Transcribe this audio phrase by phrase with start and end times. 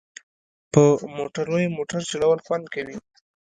[0.73, 0.83] په
[1.17, 2.97] موټروی موټر چلول خوند کوي